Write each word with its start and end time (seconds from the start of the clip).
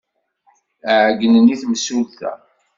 Ɛeyynen 1.01 1.53
i 1.55 1.55
temsulta. 1.61 2.31